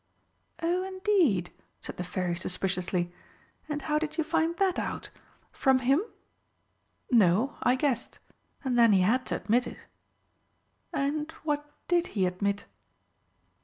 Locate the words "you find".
4.17-4.57